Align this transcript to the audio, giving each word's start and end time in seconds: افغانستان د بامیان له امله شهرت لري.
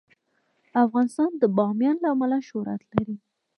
افغانستان 0.83 1.31
د 1.37 1.43
بامیان 1.57 1.97
له 2.03 2.07
امله 2.15 2.37
شهرت 2.49 2.81
لري. 2.93 3.15